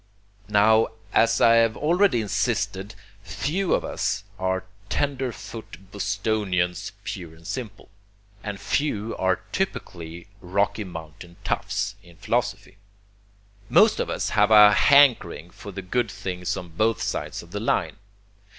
Now, 0.49 0.87
as 1.13 1.39
I 1.39 1.57
have 1.57 1.77
already 1.77 2.21
insisted, 2.21 2.95
few 3.21 3.75
of 3.75 3.85
us 3.85 4.23
are 4.39 4.63
tender 4.89 5.31
foot 5.31 5.91
Bostonians 5.91 6.91
pure 7.03 7.35
and 7.35 7.45
simple, 7.45 7.87
and 8.43 8.59
few 8.59 9.15
are 9.17 9.41
typical 9.51 10.03
Rocky 10.41 10.85
Mountain 10.85 11.35
toughs, 11.43 11.93
in 12.01 12.17
philosophy. 12.17 12.77
Most 13.69 13.99
of 13.99 14.09
us 14.09 14.29
have 14.29 14.49
a 14.49 14.73
hankering 14.73 15.51
for 15.51 15.71
the 15.71 15.83
good 15.83 16.09
things 16.09 16.57
on 16.57 16.69
both 16.69 16.99
sides 17.03 17.43
of 17.43 17.51
the 17.51 17.59
line. 17.59 17.97